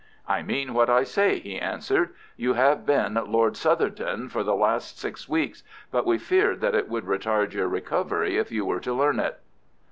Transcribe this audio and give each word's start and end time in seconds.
"I 0.27 0.41
mean 0.41 0.73
what 0.73 0.89
I 0.89 1.03
say," 1.03 1.37
he 1.37 1.59
answered. 1.59 2.15
"You 2.35 2.53
have 2.53 2.87
been 2.87 3.13
Lord 3.27 3.53
Southerton 3.53 4.31
for 4.31 4.41
the 4.41 4.55
last 4.55 4.97
six 4.97 5.29
weeks, 5.29 5.61
but 5.91 6.07
we 6.07 6.17
feared 6.17 6.59
that 6.61 6.73
it 6.73 6.89
would 6.89 7.05
retard 7.05 7.53
your 7.53 7.67
recovery 7.67 8.35
if 8.37 8.51
you 8.51 8.65
were 8.65 8.79
to 8.79 8.95
learn 8.95 9.19
it." 9.19 9.39